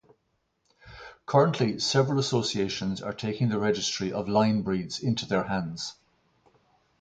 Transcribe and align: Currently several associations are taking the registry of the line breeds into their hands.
Currently 1.27 1.77
several 1.77 2.17
associations 2.17 3.03
are 3.03 3.13
taking 3.13 3.49
the 3.49 3.59
registry 3.59 4.11
of 4.11 4.25
the 4.25 4.31
line 4.31 4.63
breeds 4.63 4.99
into 4.99 5.27
their 5.27 5.43
hands. 5.43 5.93